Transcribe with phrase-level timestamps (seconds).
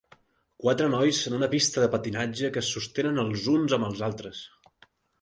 [0.63, 4.47] Quatre nois en una pista de patinatge que es sostenen els uns amb els altres.